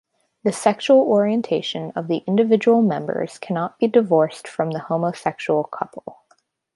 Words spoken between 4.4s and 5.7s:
from the homosexual